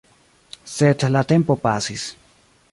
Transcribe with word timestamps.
Sed 0.75 1.05
la 1.17 1.23
tempo 1.33 1.59
pasis. 1.67 2.09